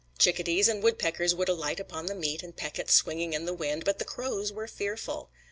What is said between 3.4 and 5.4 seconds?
the wind, but the crows were fearful.